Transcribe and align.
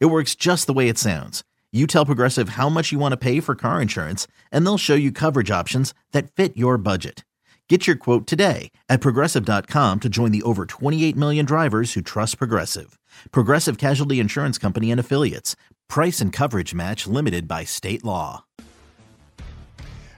It 0.00 0.06
works 0.06 0.34
just 0.34 0.66
the 0.66 0.72
way 0.72 0.88
it 0.88 0.98
sounds. 0.98 1.42
You 1.72 1.86
tell 1.86 2.04
Progressive 2.06 2.50
how 2.50 2.68
much 2.68 2.92
you 2.92 2.98
want 2.98 3.12
to 3.12 3.16
pay 3.16 3.40
for 3.40 3.54
car 3.54 3.80
insurance, 3.80 4.26
and 4.50 4.66
they'll 4.66 4.78
show 4.78 4.94
you 4.94 5.10
coverage 5.10 5.50
options 5.50 5.94
that 6.12 6.30
fit 6.30 6.56
your 6.56 6.76
budget. 6.76 7.24
Get 7.68 7.86
your 7.86 7.96
quote 7.96 8.26
today 8.26 8.70
at 8.90 9.00
progressive.com 9.00 10.00
to 10.00 10.08
join 10.10 10.30
the 10.30 10.42
over 10.42 10.66
28 10.66 11.16
million 11.16 11.46
drivers 11.46 11.94
who 11.94 12.02
trust 12.02 12.36
Progressive. 12.36 12.98
Progressive 13.30 13.78
Casualty 13.78 14.20
Insurance 14.20 14.58
Company 14.58 14.90
and 14.90 15.00
Affiliates. 15.00 15.56
Price 15.88 16.20
and 16.20 16.34
coverage 16.34 16.74
match 16.74 17.06
limited 17.06 17.48
by 17.48 17.64
state 17.64 18.04
law. 18.04 18.44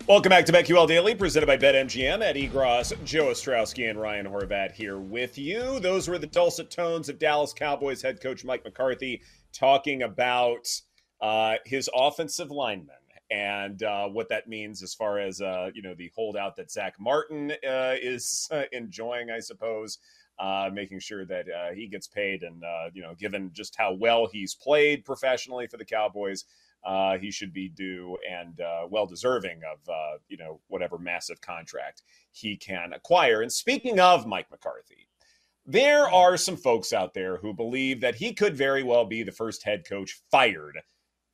Welcome 0.08 0.30
back 0.30 0.44
to 0.46 0.52
BetQL 0.52 0.88
Daily, 0.88 1.14
presented 1.14 1.46
by 1.46 1.56
BetMGM. 1.56 2.22
Ed 2.22 2.36
Egros, 2.36 2.92
Joe 3.04 3.26
Ostrowski, 3.26 3.88
and 3.88 4.00
Ryan 4.00 4.26
Horvat 4.26 4.72
here 4.72 4.98
with 4.98 5.38
you. 5.38 5.78
Those 5.78 6.08
were 6.08 6.18
the 6.18 6.26
dulcet 6.26 6.70
tones 6.70 7.08
of 7.08 7.20
Dallas 7.20 7.52
Cowboys 7.52 8.02
head 8.02 8.20
coach 8.20 8.44
Mike 8.44 8.64
McCarthy 8.64 9.22
talking 9.54 10.02
about 10.02 10.68
uh, 11.20 11.54
his 11.64 11.88
offensive 11.94 12.50
linemen 12.50 12.96
and 13.30 13.82
uh, 13.82 14.06
what 14.06 14.28
that 14.28 14.48
means 14.48 14.82
as 14.82 14.94
far 14.94 15.18
as 15.18 15.40
uh, 15.40 15.70
you 15.74 15.82
know 15.82 15.94
the 15.94 16.10
holdout 16.14 16.56
that 16.56 16.70
Zach 16.70 16.94
Martin 17.00 17.52
uh, 17.52 17.94
is 18.00 18.48
uh, 18.50 18.64
enjoying, 18.72 19.30
I 19.30 19.40
suppose. 19.40 19.98
Uh, 20.36 20.68
making 20.72 20.98
sure 20.98 21.24
that 21.24 21.46
he 21.76 21.86
gets 21.86 22.08
paid, 22.08 22.42
and 22.42 22.60
you 22.92 23.02
know, 23.02 23.14
given 23.14 23.52
just 23.52 23.76
how 23.76 23.92
well 23.92 24.26
he's 24.26 24.52
played 24.52 25.04
professionally 25.04 25.68
for 25.68 25.76
the 25.76 25.84
Cowboys, 25.84 26.44
he 27.20 27.30
should 27.30 27.52
be 27.52 27.68
due 27.68 28.18
and 28.28 28.58
well 28.90 29.06
deserving 29.06 29.60
of 29.62 30.18
you 30.28 30.36
know 30.36 30.58
whatever 30.66 30.98
massive 30.98 31.40
contract 31.40 32.02
he 32.32 32.56
can 32.56 32.92
acquire. 32.92 33.42
And 33.42 33.52
speaking 33.52 34.00
of 34.00 34.26
Mike 34.26 34.50
McCarthy, 34.50 35.03
there 35.66 36.08
are 36.08 36.36
some 36.36 36.56
folks 36.56 36.92
out 36.92 37.14
there 37.14 37.38
who 37.38 37.54
believe 37.54 38.00
that 38.00 38.16
he 38.16 38.32
could 38.32 38.56
very 38.56 38.82
well 38.82 39.04
be 39.04 39.22
the 39.22 39.32
first 39.32 39.62
head 39.64 39.84
coach 39.88 40.20
fired 40.30 40.78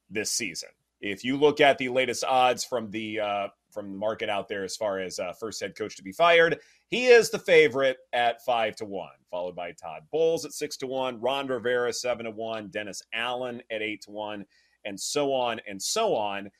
this 0.09 0.31
season. 0.31 0.69
If 1.01 1.25
you 1.25 1.37
look 1.37 1.61
at 1.61 1.79
the 1.79 1.89
latest 1.89 2.25
odds 2.25 2.65
from 2.65 2.91
the 2.91 3.21
uh, 3.21 3.49
from 3.73 3.93
the 3.93 3.99
market 3.99 4.29
out 4.29 4.49
there 4.49 4.65
as 4.65 4.77
far 4.77 4.99
as 4.99 5.19
uh, 5.19 5.33
first 5.39 5.61
head 5.61 5.77
coach 5.77 5.97
to 5.97 6.03
be 6.03 6.13
fired, 6.13 6.59
he 6.89 7.07
is 7.07 7.31
the 7.31 7.39
favorite 7.39 7.97
at 8.13 8.45
five 8.45 8.77
to 8.77 8.85
one, 8.85 9.15
followed 9.31 9.57
by 9.57 9.73
Todd 9.73 10.03
Bowles 10.13 10.45
at 10.45 10.53
six 10.53 10.77
to 10.79 10.87
one, 10.87 11.21
Ron 11.21 11.47
Rivera 11.47 11.93
seven 11.93 12.25
to 12.25 12.31
one, 12.31 12.69
Dennis 12.69 13.03
Allen 13.15 13.63
at 13.71 13.83
eight 13.83 14.03
to 14.03 14.11
one, 14.11 14.45
and 14.85 15.01
so 15.01 15.33
on 15.33 15.61
and 15.67 15.81
so 15.81 16.15
on. 16.15 16.51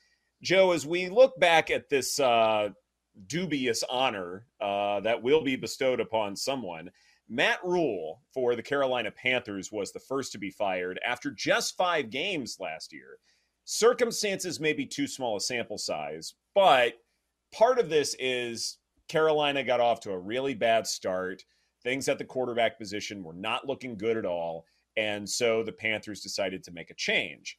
Joe, 0.41 0.71
as 0.71 0.87
we 0.87 1.09
look 1.09 1.39
back 1.39 1.69
at 1.69 1.89
this 1.89 2.19
uh, 2.19 2.69
dubious 3.27 3.83
honor 3.89 4.47
uh, 4.59 5.01
that 5.01 5.21
will 5.21 5.43
be 5.43 5.55
bestowed 5.55 5.99
upon 5.99 6.35
someone, 6.35 6.89
Matt 7.33 7.59
Rhule 7.63 8.21
for 8.33 8.55
the 8.55 8.61
Carolina 8.61 9.09
Panthers 9.09 9.71
was 9.71 9.91
the 9.91 9.99
first 9.99 10.33
to 10.33 10.37
be 10.37 10.51
fired 10.51 10.99
after 11.03 11.31
just 11.31 11.77
five 11.77 12.09
games 12.09 12.57
last 12.59 12.93
year 12.93 13.17
circumstances 13.65 14.59
may 14.59 14.73
be 14.73 14.85
too 14.85 15.07
small 15.07 15.37
a 15.37 15.41
sample 15.41 15.77
size, 15.77 16.33
but 16.53 16.93
part 17.53 17.79
of 17.79 17.89
this 17.89 18.15
is 18.19 18.79
Carolina 19.07 19.63
got 19.63 19.79
off 19.79 20.01
to 20.01 20.11
a 20.11 20.19
really 20.19 20.53
bad 20.53 20.87
start. 20.87 21.43
Things 21.83 22.07
at 22.09 22.17
the 22.17 22.25
quarterback 22.25 22.77
position 22.77 23.23
were 23.23 23.33
not 23.33 23.67
looking 23.67 23.97
good 23.97 24.17
at 24.17 24.25
all. 24.25 24.65
And 24.97 25.27
so 25.27 25.63
the 25.63 25.71
Panthers 25.71 26.21
decided 26.21 26.63
to 26.63 26.71
make 26.71 26.91
a 26.91 26.95
change. 26.95 27.57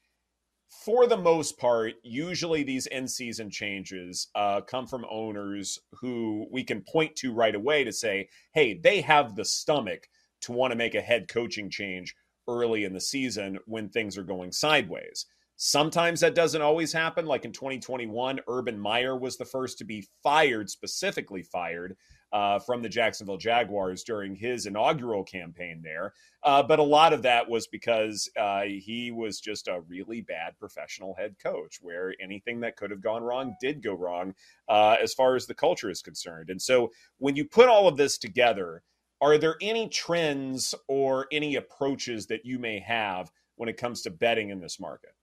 For 0.73 1.07
the 1.07 1.19
most 1.19 1.59
part, 1.59 1.95
usually 2.03 2.63
these 2.63 2.87
in 2.87 3.07
season 3.07 3.51
changes 3.51 4.29
uh, 4.35 4.63
come 4.63 4.87
from 4.87 5.05
owners 5.09 5.79
who 6.01 6.47
we 6.51 6.65
can 6.65 6.81
point 6.81 7.15
to 7.17 7.33
right 7.33 7.55
away 7.55 7.85
to 7.85 7.93
say, 7.93 8.31
hey, 8.55 8.81
they 8.83 9.03
have 9.03 9.37
the 9.37 9.45
stomach 9.45 10.09
to 10.41 10.53
want 10.53 10.73
to 10.73 10.77
make 10.77 10.95
a 10.95 11.03
head 11.03 11.29
coaching 11.29 11.71
change 11.71 12.17
early 12.49 12.85
in 12.85 12.95
the 12.95 13.01
season 13.01 13.59
when 13.67 13.91
things 13.91 14.17
are 14.17 14.25
going 14.25 14.51
sideways. 14.51 15.27
Sometimes 15.57 16.21
that 16.21 16.35
doesn't 16.35 16.63
always 16.63 16.93
happen. 16.93 17.27
Like 17.27 17.45
in 17.45 17.53
2021, 17.53 18.41
Urban 18.49 18.81
Meyer 18.81 19.17
was 19.17 19.37
the 19.37 19.45
first 19.45 19.79
to 19.79 19.85
be 19.85 20.09
fired, 20.23 20.71
specifically 20.71 21.43
fired 21.43 21.97
uh, 22.33 22.59
from 22.59 22.83
the 22.83 22.89
Jacksonville 22.89 23.37
Jaguars 23.37 24.03
during 24.05 24.35
his 24.35 24.67
inaugural 24.67 25.23
campaign 25.23 25.81
there. 25.83 26.15
Uh, 26.43 26.63
but 26.63 26.79
a 26.79 26.83
lot 26.83 27.13
of 27.13 27.23
that 27.23 27.49
was 27.49 27.67
because 27.67 28.31
uh, 28.39 28.63
he 28.63 29.11
was 29.11 29.39
just 29.39 29.69
a 29.69 29.83
really 29.87 30.23
bad 30.23 30.59
professional 30.59 31.15
head 31.15 31.37
coach, 31.43 31.79
where 31.81 32.15
anything 32.21 32.61
that 32.61 32.77
could 32.77 32.91
have 32.91 33.03
gone 33.03 33.23
wrong 33.23 33.55
did 33.61 33.83
go 33.83 33.95
wrong 33.95 34.35
uh, 34.69 34.97
as 35.01 35.13
far 35.15 35.37
as 35.37 35.47
the 35.47 35.55
culture 35.55 35.91
is 35.91 36.03
concerned. 36.03 36.51
And 36.51 36.61
so 36.61 36.91
when 37.19 37.37
you 37.37 37.45
put 37.45 37.69
all 37.69 37.87
of 37.87 37.97
this 37.97 38.19
together, 38.19 38.83
are 39.21 39.39
there 39.39 39.57
any 39.61 39.89
trends 39.89 40.75
or 40.89 41.27
any 41.31 41.55
approaches 41.55 42.27
that 42.27 42.45
you 42.45 42.59
may 42.59 42.81
have 42.81 43.31
when 43.57 43.69
it 43.69 43.77
comes 43.77 44.03
to 44.03 44.11
betting 44.11 44.51
in 44.51 44.61
this 44.61 44.81
market? 44.81 45.15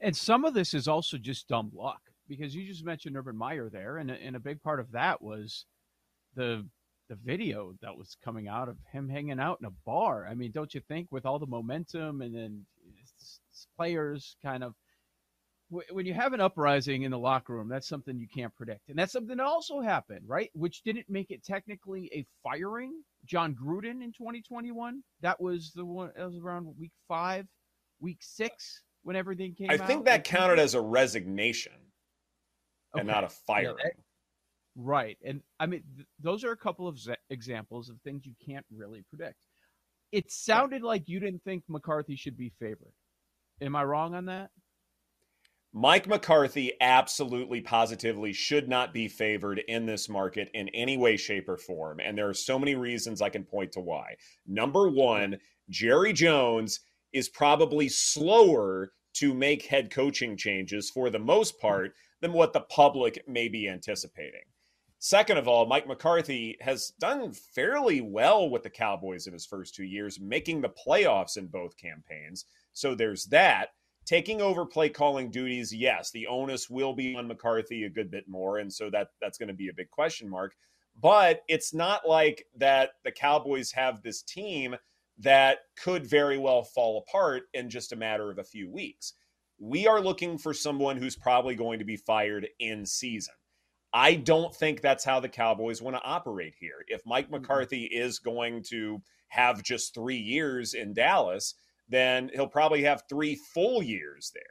And 0.00 0.16
some 0.16 0.44
of 0.44 0.54
this 0.54 0.74
is 0.74 0.88
also 0.88 1.18
just 1.18 1.46
dumb 1.46 1.70
luck 1.72 2.00
because 2.26 2.54
you 2.54 2.66
just 2.66 2.84
mentioned 2.84 3.16
Urban 3.16 3.36
Meyer 3.36 3.68
there, 3.68 3.98
and 3.98 4.10
and 4.10 4.34
a 4.34 4.40
big 4.40 4.62
part 4.62 4.80
of 4.80 4.90
that 4.92 5.22
was 5.22 5.66
the 6.34 6.66
the 7.08 7.16
video 7.16 7.74
that 7.82 7.96
was 7.96 8.16
coming 8.24 8.48
out 8.48 8.68
of 8.68 8.76
him 8.90 9.08
hanging 9.08 9.38
out 9.38 9.58
in 9.60 9.66
a 9.66 9.72
bar. 9.84 10.26
I 10.26 10.34
mean, 10.34 10.52
don't 10.52 10.74
you 10.74 10.80
think 10.88 11.08
with 11.10 11.26
all 11.26 11.38
the 11.38 11.46
momentum 11.46 12.22
and 12.22 12.34
then 12.34 12.64
players 13.76 14.36
kind 14.42 14.64
of 14.64 14.74
when 15.90 16.06
you 16.06 16.14
have 16.14 16.32
an 16.34 16.40
uprising 16.40 17.02
in 17.02 17.10
the 17.10 17.18
locker 17.18 17.54
room, 17.54 17.68
that's 17.68 17.88
something 17.88 18.18
you 18.18 18.28
can't 18.28 18.54
predict, 18.54 18.88
and 18.88 18.98
that's 18.98 19.12
something 19.12 19.36
that 19.36 19.46
also 19.46 19.80
happened, 19.80 20.20
right? 20.26 20.50
Which 20.54 20.82
didn't 20.82 21.08
make 21.08 21.30
it 21.30 21.42
technically 21.42 22.10
a 22.14 22.24
firing. 22.42 23.02
Jon 23.24 23.54
Gruden 23.54 24.02
in 24.02 24.12
2021, 24.12 25.02
that 25.22 25.40
was 25.40 25.72
the 25.74 25.84
one. 25.84 26.10
That 26.16 26.26
was 26.26 26.36
around 26.36 26.66
week 26.78 26.92
five, 27.08 27.46
week 28.00 28.18
six 28.20 28.82
when 29.02 29.16
everything 29.16 29.54
came 29.54 29.70
I 29.70 29.78
think 29.78 30.04
that 30.04 30.24
counted 30.24 30.58
as 30.58 30.74
a 30.74 30.80
resignation 30.80 31.72
okay. 32.94 33.00
and 33.00 33.08
not 33.08 33.24
a 33.24 33.28
firing. 33.28 33.76
Yeah, 33.78 33.84
that, 33.84 33.92
right. 34.76 35.16
And 35.24 35.40
I 35.60 35.66
mean, 35.66 35.82
th- 35.96 36.08
those 36.20 36.44
are 36.44 36.52
a 36.52 36.56
couple 36.56 36.88
of 36.88 36.98
z- 36.98 37.14
examples 37.30 37.88
of 37.88 38.00
things 38.02 38.26
you 38.26 38.34
can't 38.44 38.66
really 38.74 39.02
predict. 39.08 39.46
It 40.12 40.30
sounded 40.30 40.82
like 40.82 41.08
you 41.08 41.20
didn't 41.20 41.42
think 41.44 41.64
McCarthy 41.68 42.16
should 42.16 42.36
be 42.36 42.52
favored. 42.58 42.92
Am 43.60 43.74
I 43.76 43.84
wrong 43.84 44.14
on 44.14 44.26
that? 44.26 44.50
Mike 45.76 46.06
McCarthy 46.06 46.72
absolutely 46.80 47.60
positively 47.60 48.32
should 48.32 48.68
not 48.68 48.94
be 48.94 49.08
favored 49.08 49.60
in 49.66 49.86
this 49.86 50.08
market 50.08 50.48
in 50.54 50.68
any 50.68 50.96
way, 50.96 51.16
shape, 51.16 51.48
or 51.48 51.56
form. 51.56 51.98
And 51.98 52.16
there 52.16 52.28
are 52.28 52.34
so 52.34 52.60
many 52.60 52.76
reasons 52.76 53.20
I 53.20 53.28
can 53.28 53.42
point 53.42 53.72
to 53.72 53.80
why. 53.80 54.14
Number 54.46 54.88
one, 54.88 55.38
Jerry 55.68 56.12
Jones 56.12 56.78
is 57.12 57.28
probably 57.28 57.88
slower 57.88 58.92
to 59.14 59.34
make 59.34 59.66
head 59.66 59.90
coaching 59.90 60.36
changes 60.36 60.90
for 60.90 61.10
the 61.10 61.18
most 61.18 61.56
hmm. 61.56 61.66
part 61.66 61.94
than 62.20 62.32
what 62.32 62.52
the 62.52 62.60
public 62.60 63.22
may 63.26 63.48
be 63.48 63.68
anticipating. 63.68 64.44
Second 65.04 65.36
of 65.36 65.46
all, 65.46 65.66
Mike 65.66 65.86
McCarthy 65.86 66.56
has 66.62 66.94
done 66.98 67.30
fairly 67.30 68.00
well 68.00 68.48
with 68.48 68.62
the 68.62 68.70
Cowboys 68.70 69.26
in 69.26 69.34
his 69.34 69.44
first 69.44 69.74
two 69.74 69.84
years, 69.84 70.18
making 70.18 70.62
the 70.62 70.70
playoffs 70.70 71.36
in 71.36 71.46
both 71.46 71.76
campaigns. 71.76 72.46
So 72.72 72.94
there's 72.94 73.26
that. 73.26 73.74
Taking 74.06 74.40
over 74.40 74.64
play 74.64 74.88
calling 74.88 75.30
duties, 75.30 75.74
yes, 75.74 76.10
the 76.10 76.26
onus 76.26 76.70
will 76.70 76.94
be 76.94 77.14
on 77.16 77.28
McCarthy 77.28 77.84
a 77.84 77.90
good 77.90 78.10
bit 78.10 78.26
more. 78.26 78.56
And 78.56 78.72
so 78.72 78.88
that 78.92 79.08
that's 79.20 79.36
going 79.36 79.48
to 79.48 79.54
be 79.54 79.68
a 79.68 79.74
big 79.74 79.90
question 79.90 80.26
mark. 80.26 80.54
But 80.98 81.42
it's 81.48 81.74
not 81.74 82.08
like 82.08 82.46
that 82.56 82.92
the 83.04 83.12
Cowboys 83.12 83.72
have 83.72 84.00
this 84.00 84.22
team 84.22 84.74
that 85.18 85.58
could 85.76 86.06
very 86.06 86.38
well 86.38 86.62
fall 86.62 87.04
apart 87.06 87.42
in 87.52 87.68
just 87.68 87.92
a 87.92 87.96
matter 87.96 88.30
of 88.30 88.38
a 88.38 88.42
few 88.42 88.70
weeks. 88.70 89.12
We 89.58 89.86
are 89.86 90.00
looking 90.00 90.38
for 90.38 90.54
someone 90.54 90.96
who's 90.96 91.14
probably 91.14 91.56
going 91.56 91.78
to 91.80 91.84
be 91.84 91.98
fired 91.98 92.48
in 92.58 92.86
season. 92.86 93.34
I 93.94 94.16
don't 94.16 94.54
think 94.54 94.80
that's 94.80 95.04
how 95.04 95.20
the 95.20 95.28
Cowboys 95.28 95.80
want 95.80 95.96
to 95.96 96.02
operate 96.02 96.54
here. 96.58 96.84
If 96.88 97.02
Mike. 97.06 97.30
McCarthy 97.30 97.84
is 97.84 98.18
going 98.18 98.62
to 98.70 99.00
have 99.28 99.62
just 99.62 99.94
three 99.94 100.18
years 100.18 100.74
in 100.74 100.92
Dallas, 100.92 101.54
then 101.88 102.30
he'll 102.34 102.46
probably 102.46 102.82
have 102.82 103.04
three 103.08 103.36
full 103.54 103.82
years 103.82 104.32
there. 104.34 104.42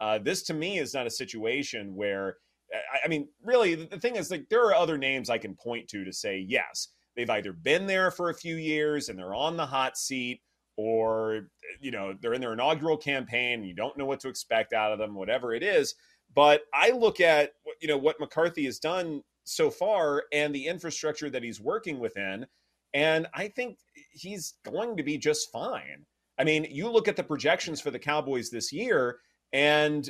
Uh, 0.00 0.18
this 0.18 0.42
to 0.44 0.54
me 0.54 0.78
is 0.78 0.94
not 0.94 1.06
a 1.06 1.10
situation 1.10 1.94
where, 1.94 2.36
I, 2.72 3.04
I 3.04 3.08
mean, 3.08 3.28
really, 3.42 3.74
the, 3.74 3.86
the 3.86 4.00
thing 4.00 4.16
is, 4.16 4.30
like, 4.30 4.48
there 4.48 4.64
are 4.64 4.74
other 4.74 4.96
names 4.96 5.28
I 5.28 5.38
can 5.38 5.54
point 5.54 5.88
to 5.88 6.04
to 6.04 6.12
say, 6.12 6.38
yes, 6.38 6.88
They've 7.16 7.30
either 7.30 7.52
been 7.52 7.86
there 7.86 8.10
for 8.10 8.30
a 8.30 8.34
few 8.34 8.56
years 8.56 9.08
and 9.08 9.18
they're 9.18 9.34
on 9.34 9.56
the 9.56 9.66
hot 9.66 9.96
seat, 9.96 10.40
or 10.76 11.48
you 11.80 11.92
know 11.92 12.14
they're 12.20 12.34
in 12.34 12.40
their 12.40 12.52
inaugural 12.52 12.96
campaign 12.96 13.60
and 13.60 13.68
you 13.68 13.74
don't 13.74 13.96
know 13.96 14.04
what 14.04 14.18
to 14.18 14.28
expect 14.28 14.72
out 14.72 14.90
of 14.90 14.98
them 14.98 15.14
whatever 15.14 15.54
it 15.54 15.62
is 15.62 15.94
but 16.34 16.62
i 16.74 16.90
look 16.90 17.20
at 17.20 17.52
you 17.84 17.88
know 17.88 17.98
what 17.98 18.18
mccarthy 18.18 18.64
has 18.64 18.78
done 18.78 19.22
so 19.44 19.70
far 19.70 20.24
and 20.32 20.54
the 20.54 20.66
infrastructure 20.66 21.28
that 21.28 21.42
he's 21.42 21.60
working 21.60 22.00
within. 22.00 22.46
And 22.94 23.26
i 23.34 23.48
think 23.48 23.78
he's 24.10 24.54
going 24.64 24.96
to 24.96 25.02
be 25.02 25.18
just 25.18 25.52
fine. 25.52 26.06
I 26.38 26.44
mean 26.44 26.66
you 26.70 26.88
look 26.88 27.08
at 27.08 27.16
the 27.16 27.22
projections 27.22 27.82
for 27.82 27.90
the 27.90 27.98
cowboys 27.98 28.48
this 28.48 28.72
year 28.72 29.18
and 29.52 30.08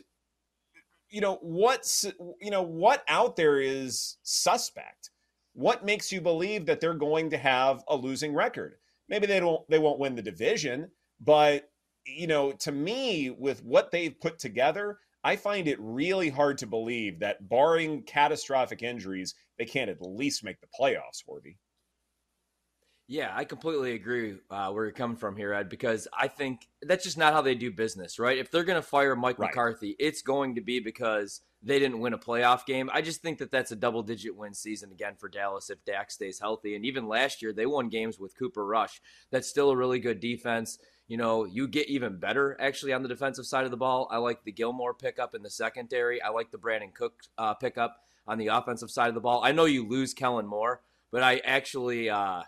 you 1.11 1.21
know 1.21 1.39
what's 1.43 2.05
you 2.41 2.51
know 2.51 2.63
what 2.63 3.03
out 3.09 3.35
there 3.35 3.61
is 3.61 4.19
suspect? 4.23 5.11
What 5.55 5.85
makes 5.85 6.13
you 6.13 6.21
believe 6.21 6.67
that 6.67 6.81
they're 6.81 6.95
going 6.95 7.31
to 7.31 7.39
have 7.39 7.83
a 7.89 7.97
losing 7.97 8.35
record? 8.35 8.77
Maybe 9.09 9.27
they 9.27 9.41
don't 9.41 9.69
they 9.69 9.81
won't 9.81 9.99
win 9.99 10.15
the 10.15 10.23
division 10.23 10.93
but 11.21 11.71
you 12.07 12.29
know 12.29 12.53
to 12.53 12.71
me 12.71 13.31
with 13.31 13.65
what 13.65 13.91
they've 13.91 14.21
put 14.21 14.39
together 14.39 14.99
i 15.25 15.35
find 15.35 15.67
it 15.67 15.79
really 15.81 16.29
hard 16.29 16.59
to 16.59 16.67
believe 16.67 17.19
that 17.19 17.49
barring 17.49 18.03
catastrophic 18.03 18.83
injuries 18.83 19.35
they 19.59 19.65
can't 19.65 19.91
at 19.91 20.01
least 20.01 20.45
make 20.45 20.61
the 20.61 20.69
playoffs 20.79 21.25
Warby. 21.27 21.59
Yeah, 23.07 23.33
I 23.35 23.45
completely 23.45 23.93
agree 23.93 24.37
uh, 24.51 24.71
where 24.71 24.85
you're 24.85 24.93
coming 24.93 25.19
from 25.19 25.37
here, 25.37 25.53
Ed, 25.53 25.69
because 25.69 26.09
I 26.19 26.27
think 26.27 26.67
that's 26.81 27.05
just 27.05 27.19
not 27.19 27.35
how 27.35 27.43
they 27.43 27.55
do 27.55 27.71
business, 27.71 28.19
right? 28.19 28.39
If 28.39 28.51
they're 28.51 28.65
going 28.65 28.81
to 28.81 28.87
fire 28.87 29.15
Mike 29.15 29.39
right. 29.39 29.51
McCarthy, 29.51 29.95
it's 29.99 30.23
going 30.23 30.55
to 30.55 30.63
be 30.63 30.81
because 30.81 31.43
they 31.63 31.79
didn't 31.79 32.01
win 32.01 32.15
a 32.15 32.19
playoff 32.19 32.65
game. 32.65 32.89
I 32.95 33.03
just 33.03 33.21
think 33.21 33.39
that 33.39 33.51
that's 33.51 33.73
a 33.73 33.77
double 33.77 34.03
digit 34.03 34.35
win 34.35 34.55
season 34.55 34.91
again 34.91 35.17
for 35.19 35.29
Dallas 35.29 35.69
if 35.69 35.85
Dak 35.85 36.11
stays 36.11 36.41
healthy. 36.41 36.77
And 36.77 36.87
even 36.87 37.07
last 37.07 37.43
year, 37.43 37.53
they 37.53 37.67
won 37.67 37.91
games 37.91 38.19
with 38.19 38.39
Cooper 38.39 38.65
Rush. 38.65 39.03
That's 39.31 39.49
still 39.49 39.71
a 39.71 39.77
really 39.77 39.99
good 39.99 40.21
defense. 40.21 40.79
You 41.07 41.17
know, 41.19 41.45
you 41.45 41.69
get 41.69 41.89
even 41.89 42.19
better 42.19 42.57
actually 42.59 42.93
on 42.93 43.03
the 43.03 43.09
defensive 43.09 43.47
side 43.47 43.65
of 43.65 43.71
the 43.71 43.77
ball. 43.77 44.09
I 44.11 44.17
like 44.19 44.43
the 44.45 44.53
Gilmore 44.53 44.95
pickup 44.95 45.35
in 45.35 45.43
the 45.43 45.51
secondary. 45.51 46.23
I 46.23 46.31
like 46.31 46.51
the 46.51 46.59
Brandon 46.59 46.91
Cook 46.95 47.23
uh, 47.37 47.55
pickup 47.55 47.99
on 48.27 48.39
the 48.39 48.49
offensive 48.49 48.91
side 48.91 49.09
of 49.09 49.15
the 49.15 49.21
ball. 49.21 49.43
I 49.45 49.53
know 49.53 49.67
you 49.67 49.87
lose 49.87 50.15
Kellen 50.15 50.47
Moore, 50.47 50.81
but 51.11 51.23
I 51.23 51.39
actually. 51.45 52.11
Uh, 52.11 52.43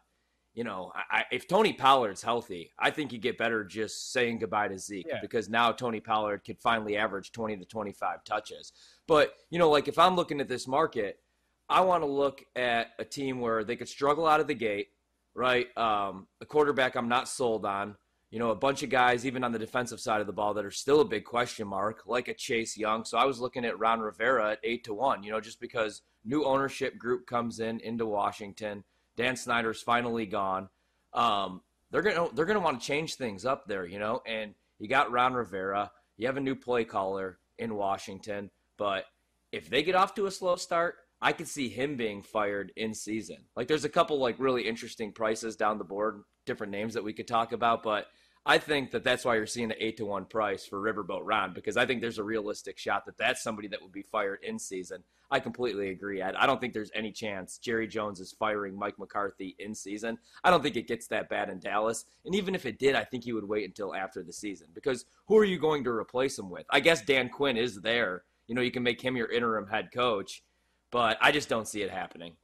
you 0.57 0.65
know, 0.65 0.91
I, 0.95 1.25
if 1.31 1.47
Tony 1.47 1.75
Pollard's 1.75 2.23
healthy, 2.23 2.73
I 2.79 2.91
think 2.91 3.13
you 3.13 3.19
get 3.19 3.37
better 3.37 3.63
just 3.63 4.11
saying 4.11 4.39
goodbye 4.39 4.69
to 4.69 4.79
Zeke 4.79 5.07
yeah. 5.07 5.19
because 5.21 5.51
now 5.51 5.71
Tony 5.71 6.01
Pollard 6.01 6.45
could 6.47 6.59
finally 6.59 6.97
average 6.97 7.31
20 7.31 7.59
to 7.59 7.67
25 7.67 8.25
touches. 8.25 8.73
But, 9.07 9.35
you 9.51 9.59
know, 9.59 9.69
like 9.69 9.87
if 9.87 9.99
I'm 9.99 10.17
looking 10.17 10.41
at 10.41 10.49
this 10.49 10.67
market, 10.67 11.21
I 11.69 11.83
want 11.83 12.05
to 12.05 12.07
look 12.07 12.43
at 12.57 12.93
a 12.99 13.05
team 13.05 13.41
where 13.41 13.65
they 13.65 13.77
could 13.77 13.89
struggle 13.89 14.27
out 14.27 14.41
of 14.41 14.47
the 14.47 14.55
gate, 14.55 14.89
right? 15.35 15.67
Um, 15.77 16.27
a 16.41 16.47
quarterback 16.47 16.97
I'm 16.97 17.09
not 17.09 17.29
sold 17.29 17.67
on. 17.67 17.97
You 18.37 18.41
know, 18.41 18.51
a 18.51 18.55
bunch 18.55 18.83
of 18.83 18.91
guys, 18.91 19.25
even 19.25 19.43
on 19.43 19.53
the 19.53 19.59
defensive 19.59 19.99
side 19.99 20.21
of 20.21 20.27
the 20.27 20.33
ball, 20.35 20.53
that 20.53 20.65
are 20.67 20.71
still 20.71 21.01
a 21.01 21.07
big 21.07 21.25
question 21.25 21.67
mark, 21.67 22.03
like 22.05 22.29
a 22.29 22.35
Chase 22.35 22.77
Young. 22.77 23.07
So 23.07 23.17
I 23.17 23.25
was 23.25 23.41
looking 23.41 23.65
at 23.65 23.79
Ron 23.79 24.01
Rivera 24.01 24.53
at 24.53 24.61
eight 24.63 24.85
to 24.85 24.93
one. 24.93 25.23
You 25.23 25.31
know, 25.31 25.41
just 25.41 25.59
because 25.59 26.03
new 26.23 26.45
ownership 26.45 26.99
group 26.99 27.27
comes 27.27 27.61
in 27.61 27.81
into 27.81 28.05
Washington– 28.05 28.85
Dan 29.17 29.37
Snyder's 29.37 29.83
finally 29.83 30.27
gone. 30.27 30.69
Um, 31.13 31.63
they're 31.91 32.03
gonna 32.03 32.29
they're 32.35 32.45
gonna 32.45 32.61
want 32.61 32.81
to 32.81 32.87
change 32.87 33.15
things 33.15 33.45
up 33.45 33.67
there, 33.67 33.87
you 33.87 33.99
know. 33.99 34.23
And 34.27 34.55
you 34.79 34.89
got 34.89 35.11
Ron 35.11 35.35
Rivera. 35.35 35.91
You 36.17 36.27
have 36.27 36.37
a 36.37 36.41
new 36.41 36.55
play 36.55 36.85
caller 36.85 37.39
in 37.59 37.75
Washington, 37.75 38.51
but 38.77 39.07
if 39.53 39.69
they 39.71 39.83
get 39.83 39.95
off 39.95 40.15
to 40.15 40.27
a 40.27 40.31
slow 40.31 40.57
start, 40.57 40.97
I 41.21 41.33
could 41.33 41.49
see 41.49 41.69
him 41.69 41.97
being 41.97 42.23
fired 42.23 42.73
in 42.77 42.93
season. 42.93 43.39
Like 43.57 43.69
there's 43.69 43.85
a 43.85 43.91
couple 43.91 44.19
like 44.19 44.37
really 44.39 44.69
interesting 44.69 45.13
prices 45.13 45.57
down 45.57 45.79
the 45.79 45.85
board, 45.85 46.23
different 46.45 46.73
names 46.73 46.95
that 46.95 47.05
we 47.05 47.13
could 47.13 47.29
talk 47.29 47.53
about, 47.53 47.83
but 47.83 48.09
I 48.49 48.59
think 48.59 48.93
that 48.93 49.03
that's 49.03 49.25
why 49.25 49.35
you're 49.35 49.45
seeing 49.45 49.69
the 49.69 49.85
eight 49.85 49.97
to 49.97 50.07
one 50.07 50.25
price 50.25 50.65
for 50.65 50.81
Riverboat 50.81 51.23
Ron 51.25 51.53
because 51.53 51.77
I 51.77 51.85
think 51.85 52.01
there's 52.01 52.19
a 52.19 52.25
realistic 52.25 52.79
shot 52.79 53.05
that 53.07 53.19
that's 53.19 53.43
somebody 53.43 53.67
that 53.69 53.83
would 53.83 53.91
be 53.91 54.03
fired 54.03 54.39
in 54.45 54.61
season. 54.61 55.03
I 55.33 55.41
completely 55.41 55.91
agree. 55.91 56.23
I, 56.23 56.33
I 56.41 56.47
don't 56.47 56.61
think 56.61 56.73
there's 56.73 56.93
any 56.95 57.11
chance 57.11 57.59
Jerry 57.59 57.89
Jones 57.89 58.21
is 58.21 58.37
firing 58.39 58.79
Mike 58.79 59.01
McCarthy 59.01 59.57
in 59.59 59.75
season. 59.75 60.19
I 60.45 60.51
don't 60.51 60.63
think 60.63 60.77
it 60.77 60.87
gets 60.87 61.09
that 61.09 61.29
bad 61.29 61.51
in 61.51 61.59
Dallas. 61.59 62.05
And 62.25 62.37
even 62.37 62.55
if 62.55 62.67
it 62.67 62.79
did, 62.79 62.95
I 62.95 63.03
think 63.03 63.25
he 63.25 63.33
would 63.33 63.49
wait 63.49 63.65
until 63.65 63.97
after 63.97 64.23
the 64.23 64.33
season 64.33 64.69
because 64.73 65.07
who 65.27 65.37
are 65.37 65.45
you 65.45 65.59
going 65.59 65.83
to 65.83 65.91
replace 65.91 66.39
him 66.39 66.49
with? 66.49 66.67
I 66.71 66.79
guess 66.79 67.03
Dan 67.03 67.29
Quinn 67.29 67.57
is 67.57 67.81
there. 67.81 68.23
You 68.47 68.55
know, 68.55 68.63
you 68.63 68.71
can 68.71 68.85
make 68.85 69.01
him 69.01 69.17
your 69.17 69.31
interim 69.31 69.67
head 69.67 69.89
coach, 69.93 70.45
but 70.93 71.19
I 71.21 71.33
just 71.33 71.49
don't 71.49 71.67
see 71.67 71.83
it 71.83 71.91
happening. 71.91 72.35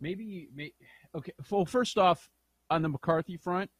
Maybe, 0.00 0.48
maybe 0.54 0.74
okay. 1.12 1.32
Well, 1.50 1.64
first 1.64 1.98
off, 1.98 2.30
on 2.70 2.82
the 2.82 2.88
McCarthy 2.88 3.36
front, 3.36 3.70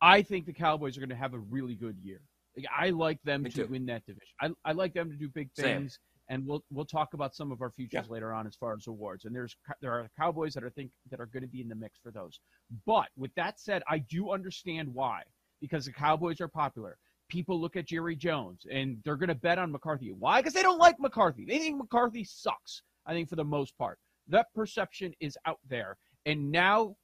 I 0.00 0.22
think 0.22 0.46
the 0.46 0.52
Cowboys 0.52 0.96
are 0.96 1.00
going 1.00 1.10
to 1.10 1.16
have 1.16 1.34
a 1.34 1.38
really 1.38 1.74
good 1.74 1.96
year. 2.02 2.20
Like, 2.56 2.66
I 2.76 2.90
like 2.90 3.22
them 3.22 3.42
Me 3.42 3.50
to 3.50 3.64
too. 3.64 3.66
win 3.70 3.86
that 3.86 4.04
division. 4.06 4.28
I, 4.40 4.50
I 4.64 4.72
like 4.72 4.94
them 4.94 5.10
to 5.10 5.16
do 5.16 5.28
big 5.28 5.50
things, 5.54 5.98
Same. 6.28 6.36
and 6.36 6.46
we'll 6.46 6.64
we'll 6.70 6.86
talk 6.86 7.14
about 7.14 7.34
some 7.34 7.52
of 7.52 7.60
our 7.60 7.70
futures 7.70 8.06
yeah. 8.06 8.12
later 8.12 8.32
on 8.32 8.46
as 8.46 8.56
far 8.56 8.74
as 8.74 8.86
awards. 8.86 9.24
And 9.24 9.34
there's 9.34 9.54
there 9.82 9.92
are 9.92 10.08
Cowboys 10.18 10.54
that 10.54 10.64
are 10.64 10.70
think 10.70 10.90
that 11.10 11.20
are 11.20 11.26
going 11.26 11.42
to 11.42 11.48
be 11.48 11.60
in 11.60 11.68
the 11.68 11.74
mix 11.74 11.98
for 12.02 12.10
those. 12.10 12.40
But 12.86 13.08
with 13.16 13.34
that 13.36 13.60
said, 13.60 13.82
I 13.88 13.98
do 13.98 14.30
understand 14.32 14.88
why 14.92 15.22
because 15.60 15.84
the 15.84 15.92
Cowboys 15.92 16.40
are 16.40 16.48
popular. 16.48 16.96
People 17.28 17.60
look 17.60 17.76
at 17.76 17.86
Jerry 17.86 18.14
Jones 18.16 18.66
and 18.70 18.98
they're 19.04 19.16
going 19.16 19.28
to 19.28 19.34
bet 19.34 19.58
on 19.58 19.72
McCarthy. 19.72 20.12
Why? 20.12 20.40
Because 20.40 20.54
they 20.54 20.62
don't 20.62 20.78
like 20.78 21.00
McCarthy. 21.00 21.44
They 21.44 21.58
think 21.58 21.76
McCarthy 21.76 22.24
sucks. 22.24 22.82
I 23.04 23.12
think 23.12 23.28
for 23.28 23.36
the 23.36 23.44
most 23.44 23.76
part, 23.76 23.98
that 24.28 24.46
perception 24.54 25.12
is 25.20 25.36
out 25.46 25.60
there, 25.68 25.96
and 26.24 26.50
now 26.50 26.96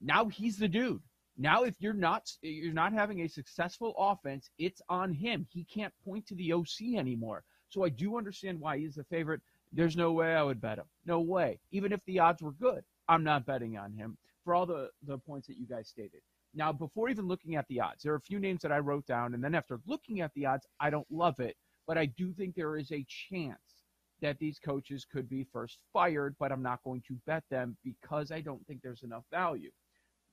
now 0.00 0.26
he's 0.28 0.56
the 0.56 0.68
dude. 0.68 1.02
Now, 1.36 1.64
if 1.64 1.74
you're 1.80 1.92
not 1.92 2.30
eh, 2.44 2.48
you're 2.48 2.72
not 2.72 2.92
having 2.92 3.22
a 3.22 3.28
successful 3.28 3.94
offense, 3.98 4.50
it's 4.58 4.80
on 4.88 5.12
him. 5.12 5.46
He 5.50 5.64
can't 5.64 5.92
point 6.04 6.26
to 6.28 6.34
the 6.36 6.52
OC 6.52 6.94
anymore. 6.96 7.42
So 7.68 7.84
I 7.84 7.88
do 7.88 8.16
understand 8.16 8.60
why 8.60 8.78
he's 8.78 8.94
the 8.94 9.04
favorite. 9.04 9.40
There's 9.72 9.96
no 9.96 10.12
way 10.12 10.34
I 10.36 10.44
would 10.44 10.60
bet 10.60 10.78
him. 10.78 10.84
No 11.06 11.20
way. 11.20 11.58
Even 11.72 11.92
if 11.92 12.00
the 12.04 12.20
odds 12.20 12.40
were 12.40 12.52
good, 12.52 12.84
I'm 13.08 13.24
not 13.24 13.46
betting 13.46 13.76
on 13.76 13.92
him 13.92 14.16
for 14.44 14.54
all 14.54 14.66
the, 14.66 14.90
the 15.02 15.18
points 15.18 15.48
that 15.48 15.56
you 15.56 15.66
guys 15.66 15.88
stated. 15.88 16.20
Now, 16.54 16.72
before 16.72 17.08
even 17.08 17.26
looking 17.26 17.56
at 17.56 17.66
the 17.66 17.80
odds, 17.80 18.04
there 18.04 18.12
are 18.12 18.16
a 18.16 18.20
few 18.20 18.38
names 18.38 18.62
that 18.62 18.70
I 18.70 18.78
wrote 18.78 19.06
down, 19.06 19.34
and 19.34 19.42
then 19.42 19.56
after 19.56 19.80
looking 19.86 20.20
at 20.20 20.32
the 20.34 20.46
odds, 20.46 20.66
I 20.78 20.90
don't 20.90 21.10
love 21.10 21.40
it, 21.40 21.56
but 21.88 21.98
I 21.98 22.06
do 22.06 22.32
think 22.32 22.54
there 22.54 22.76
is 22.76 22.92
a 22.92 23.04
chance 23.08 23.82
that 24.20 24.38
these 24.38 24.60
coaches 24.60 25.04
could 25.04 25.28
be 25.28 25.44
first 25.52 25.80
fired, 25.92 26.36
but 26.38 26.52
I'm 26.52 26.62
not 26.62 26.84
going 26.84 27.02
to 27.08 27.18
bet 27.26 27.42
them 27.50 27.76
because 27.82 28.30
I 28.30 28.40
don't 28.40 28.64
think 28.68 28.82
there's 28.82 29.02
enough 29.02 29.24
value 29.32 29.72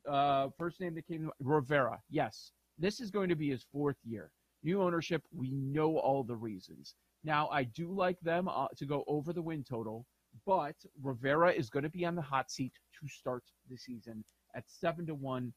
uh, 0.10 0.50
first 0.58 0.80
name 0.80 0.96
that 0.96 1.08
came 1.08 1.30
Rivera. 1.40 2.00
Yes, 2.10 2.52
this 2.78 3.00
is 3.00 3.12
going 3.12 3.30
to 3.30 3.36
be 3.36 3.50
his 3.50 3.66
fourth 3.72 3.98
year. 4.04 4.32
New 4.64 4.82
ownership. 4.82 5.24
We 5.32 5.52
know 5.52 5.98
all 5.98 6.24
the 6.24 6.36
reasons. 6.36 6.96
Now, 7.24 7.50
I 7.50 7.64
do 7.64 7.92
like 7.92 8.20
them 8.22 8.48
uh, 8.48 8.68
to 8.78 8.86
go 8.86 9.04
over 9.08 9.34
the 9.34 9.42
win 9.42 9.64
total, 9.64 10.06
but 10.46 10.76
Rivera 11.02 11.52
is 11.52 11.70
going 11.70 11.84
to 11.84 11.90
be 11.90 12.06
on 12.06 12.16
the 12.16 12.22
hot 12.22 12.50
seat 12.50 12.74
to 13.00 13.08
start 13.08 13.44
the 13.70 13.78
season 13.78 14.24
at 14.56 14.64
seven 14.68 15.06
to 15.08 15.16
one. 15.16 15.54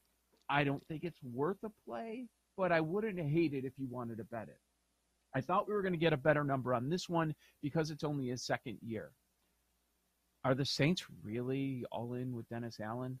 I 0.49 0.63
don't 0.63 0.85
think 0.87 1.03
it's 1.03 1.23
worth 1.23 1.63
a 1.63 1.71
play, 1.85 2.27
but 2.57 2.71
I 2.71 2.81
wouldn't 2.81 3.19
hate 3.19 3.53
it 3.53 3.65
if 3.65 3.73
you 3.77 3.87
wanted 3.89 4.17
to 4.17 4.23
bet 4.25 4.47
it. 4.47 4.59
I 5.33 5.41
thought 5.41 5.67
we 5.67 5.73
were 5.73 5.81
going 5.81 5.93
to 5.93 5.99
get 5.99 6.13
a 6.13 6.17
better 6.17 6.43
number 6.43 6.73
on 6.73 6.89
this 6.89 7.09
one 7.09 7.35
because 7.61 7.91
it's 7.91 8.03
only 8.03 8.27
his 8.27 8.43
second 8.43 8.77
year. 8.81 9.11
Are 10.45 10.55
the 10.55 10.65
Saints 10.65 11.05
really 11.23 11.83
all 11.91 12.13
in 12.13 12.33
with 12.33 12.47
Dennis 12.47 12.79
Allen? 12.79 13.19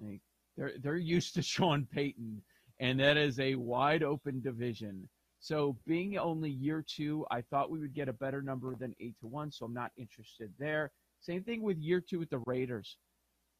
Like, 0.00 0.22
they're 0.56 0.72
they're 0.80 0.96
used 0.96 1.34
to 1.34 1.42
Sean 1.54 1.86
Payton, 1.92 2.42
and 2.80 3.00
that 3.00 3.16
is 3.16 3.38
a 3.40 3.54
wide 3.54 4.02
open 4.02 4.40
division. 4.40 5.08
So 5.40 5.76
being 5.86 6.16
only 6.16 6.50
year 6.50 6.84
two, 6.86 7.26
I 7.30 7.42
thought 7.42 7.70
we 7.70 7.78
would 7.78 7.94
get 7.94 8.08
a 8.08 8.14
better 8.14 8.40
number 8.40 8.74
than 8.76 8.94
eight 8.98 9.14
to 9.20 9.26
one. 9.26 9.50
So 9.50 9.66
I'm 9.66 9.74
not 9.74 9.92
interested 9.96 10.50
there. 10.58 10.90
Same 11.20 11.42
thing 11.42 11.62
with 11.62 11.76
year 11.78 12.00
two 12.00 12.18
with 12.18 12.30
the 12.30 12.42
Raiders. 12.46 12.96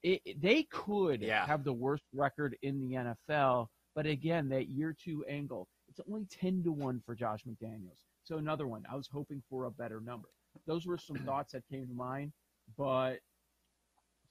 It, 0.03 0.41
they 0.41 0.65
could 0.65 1.23
yeah. 1.23 1.47
have 1.47 1.65
the 1.65 1.73
worst 1.73 2.05
record 2.15 2.57
in 2.63 2.81
the 2.81 2.95
NFL, 2.97 3.69
but 3.95 4.07
again, 4.07 4.49
that 4.51 4.69
year 4.69 4.95
two 4.99 5.25
angle, 5.29 5.69
it's 5.89 6.01
only 6.09 6.27
ten 6.27 6.63
to 6.65 6.73
one 6.73 7.03
for 7.05 7.15
Josh 7.15 7.41
McDaniels. 7.45 8.05
So 8.23 8.39
another 8.39 8.67
one. 8.67 8.85
I 8.91 8.97
was 8.97 9.09
hoping 9.13 9.43
for 9.49 9.65
a 9.65 9.71
better 9.71 10.01
number. 10.01 10.29
Those 10.67 10.87
were 10.87 10.99
some 10.99 11.17
thoughts 11.27 11.53
that 11.53 11.63
came 11.71 11.87
to 11.87 11.95
mind, 11.95 12.33
but 12.77 13.19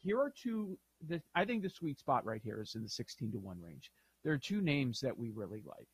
here 0.04 0.20
are 0.20 0.32
two 0.36 0.78
the, 1.08 1.22
I 1.36 1.46
think 1.46 1.64
the 1.64 1.70
sweet 1.70 2.00
spot 2.00 2.26
right 2.26 2.42
here 2.44 2.62
is 2.62 2.76
in 2.76 2.84
the 2.84 2.90
16 2.90 3.32
to 3.34 3.40
1 3.40 3.62
range. 3.62 3.92
There 4.24 4.34
are 4.34 4.38
two 4.38 4.62
names 4.62 5.00
that 5.02 5.18
we 5.18 5.32
really 5.32 5.64
like. 5.66 5.88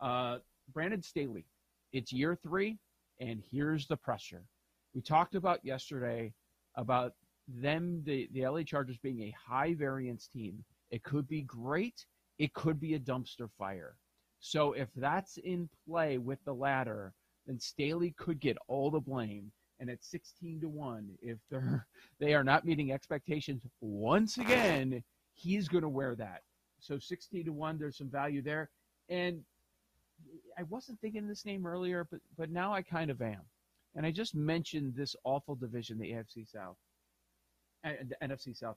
Uh, 0.00 0.38
Brandon 0.72 1.02
Staley, 1.02 1.44
it's 1.92 2.12
year 2.12 2.36
three, 2.42 2.78
and 3.20 3.42
here's 3.50 3.86
the 3.86 3.96
pressure. 3.96 4.42
We 4.94 5.02
talked 5.02 5.34
about 5.34 5.64
yesterday 5.64 6.32
about 6.76 7.12
them, 7.48 8.02
the, 8.04 8.28
the 8.32 8.46
LA 8.46 8.62
Chargers 8.62 8.98
being 8.98 9.22
a 9.22 9.34
high 9.36 9.74
variance 9.74 10.28
team. 10.28 10.64
It 10.90 11.02
could 11.02 11.26
be 11.26 11.42
great, 11.42 12.06
it 12.38 12.54
could 12.54 12.80
be 12.80 12.94
a 12.94 13.00
dumpster 13.00 13.48
fire. 13.58 13.96
So 14.40 14.72
if 14.72 14.88
that's 14.96 15.36
in 15.38 15.68
play 15.88 16.18
with 16.18 16.38
the 16.44 16.54
latter, 16.54 17.12
then 17.46 17.58
Staley 17.58 18.14
could 18.18 18.40
get 18.40 18.56
all 18.68 18.90
the 18.90 19.00
blame 19.00 19.50
and 19.80 19.90
at 19.90 20.02
16 20.04 20.60
to 20.60 20.68
1 20.68 21.08
if 21.20 21.38
they're 21.50 21.86
they 22.20 22.34
are 22.34 22.44
not 22.44 22.64
meeting 22.64 22.92
expectations 22.92 23.62
once 23.80 24.38
again 24.38 25.02
he's 25.34 25.68
going 25.68 25.82
to 25.82 25.88
wear 25.88 26.14
that 26.14 26.42
so 26.84 26.98
16 26.98 27.46
to 27.46 27.52
1, 27.52 27.78
there's 27.78 27.96
some 27.96 28.10
value 28.10 28.42
there. 28.42 28.68
And 29.08 29.40
I 30.58 30.64
wasn't 30.64 31.00
thinking 31.00 31.26
this 31.26 31.46
name 31.46 31.66
earlier, 31.66 32.06
but, 32.10 32.20
but 32.36 32.50
now 32.50 32.74
I 32.74 32.82
kind 32.82 33.10
of 33.10 33.22
am. 33.22 33.40
And 33.96 34.04
I 34.04 34.10
just 34.10 34.34
mentioned 34.34 34.94
this 34.94 35.16
awful 35.24 35.54
division, 35.54 35.98
the 35.98 36.12
AFC 36.12 36.46
South. 36.46 36.76
NFC 38.22 38.56
South. 38.56 38.76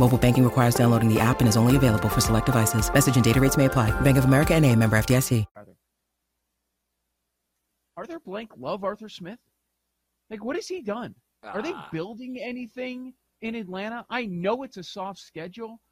Mobile 0.00 0.16
banking 0.16 0.44
requires 0.44 0.74
downloading 0.74 1.12
the 1.12 1.20
app 1.20 1.40
and 1.40 1.48
is 1.48 1.58
only 1.58 1.76
available 1.76 2.08
for 2.08 2.22
select 2.22 2.46
devices. 2.46 2.90
Message 2.92 3.16
and 3.16 3.24
data 3.24 3.38
rates 3.38 3.58
may 3.58 3.66
apply. 3.66 3.90
Bank 4.00 4.16
of 4.16 4.24
America 4.24 4.54
and 4.54 4.64
a 4.64 4.74
member 4.74 4.96
FDIC. 4.96 5.44
Arthur 7.98 8.18
Blank 8.18 8.52
love 8.56 8.82
Arthur 8.82 9.10
Smith? 9.10 9.38
Like, 10.30 10.42
what 10.42 10.56
has 10.56 10.66
he 10.66 10.80
done? 10.80 11.14
Are 11.42 11.60
they 11.60 11.74
Ah. 11.74 11.88
building 11.92 12.40
anything 12.40 13.12
in 13.42 13.54
Atlanta? 13.54 14.06
I 14.08 14.24
know 14.24 14.62
it's 14.62 14.78
a 14.78 14.82
soft 14.82 15.18
schedule 15.18 15.82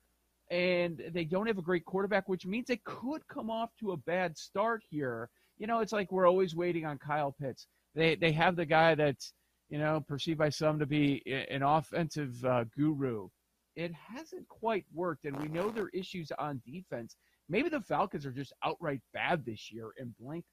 and 0.50 1.02
they 1.10 1.26
don't 1.26 1.46
have 1.46 1.58
a 1.58 1.62
great 1.62 1.84
quarterback, 1.84 2.30
which 2.30 2.46
means 2.46 2.66
they 2.66 2.80
could 2.84 3.26
come 3.28 3.50
off 3.50 3.76
to 3.80 3.92
a 3.92 3.96
bad 3.98 4.38
start 4.38 4.82
here. 4.88 5.28
You 5.58 5.66
know, 5.66 5.80
it's 5.80 5.92
like 5.92 6.10
we're 6.10 6.26
always 6.26 6.56
waiting 6.56 6.86
on 6.86 6.96
Kyle 6.96 7.32
Pitts. 7.32 7.66
They 7.94 8.14
they 8.14 8.32
have 8.32 8.56
the 8.56 8.64
guy 8.64 8.94
that's 8.94 9.34
you 9.68 9.76
know 9.78 10.00
perceived 10.00 10.38
by 10.38 10.48
some 10.48 10.78
to 10.78 10.86
be 10.86 11.22
an 11.50 11.62
offensive 11.62 12.42
uh, 12.42 12.64
guru. 12.74 13.28
It 13.78 13.92
hasn't 13.94 14.48
quite 14.48 14.86
worked, 14.92 15.24
and 15.24 15.36
we 15.36 15.46
know 15.46 15.70
there 15.70 15.84
are 15.84 15.90
issues 15.90 16.32
on 16.36 16.60
defense. 16.66 17.14
Maybe 17.48 17.68
the 17.68 17.80
Falcons 17.80 18.26
are 18.26 18.32
just 18.32 18.52
outright 18.64 19.00
bad 19.14 19.46
this 19.46 19.70
year 19.70 19.92
and 19.98 20.16
blank 20.18 20.44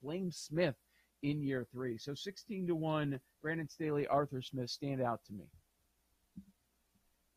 blame 0.00 0.30
Smith 0.30 0.76
in 1.24 1.42
year 1.42 1.66
three. 1.72 1.98
So 1.98 2.14
16 2.14 2.68
to 2.68 2.76
1, 2.76 3.18
Brandon 3.42 3.68
Staley, 3.68 4.06
Arthur 4.06 4.40
Smith 4.40 4.70
stand 4.70 5.02
out 5.02 5.18
to 5.26 5.32
me. 5.32 5.46